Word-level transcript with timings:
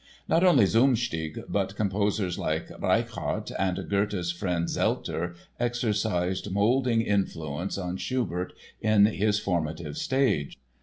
Not 0.27 0.43
only 0.43 0.65
Zumsteeg 0.65 1.43
but 1.47 1.75
composers 1.75 2.39
like 2.39 2.71
Reichhardt 2.81 3.51
and 3.59 3.87
Goethe's 3.87 4.31
friend, 4.31 4.65
Zelter, 4.67 5.35
exercised 5.59 6.51
moulding 6.51 7.03
influences 7.03 7.77
on 7.77 7.97
Schubert 7.97 8.53
in 8.81 9.05
his 9.05 9.37
formative 9.37 9.99
stage. 9.99 10.57